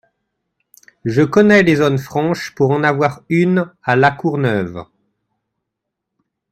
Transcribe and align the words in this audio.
Je 1.05 1.21
connais 1.21 1.61
les 1.61 1.75
zones 1.75 1.99
franches 1.99 2.55
pour 2.55 2.71
en 2.71 2.81
avoir 2.83 3.21
une 3.29 3.71
à 3.83 3.95
La 3.95 4.09
Courneuve. 4.09 4.83